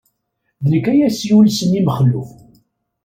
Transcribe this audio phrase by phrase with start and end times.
[0.63, 2.29] D nekk ay as-yulsen i Mexluf.